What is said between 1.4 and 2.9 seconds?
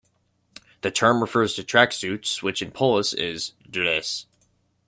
to tracksuits, which in